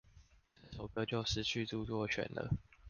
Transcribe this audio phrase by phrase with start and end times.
[0.71, 2.49] 這首歌就失去著作權了